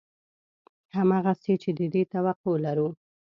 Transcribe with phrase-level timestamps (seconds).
[0.95, 2.89] همغسې چې د دې توقع لرو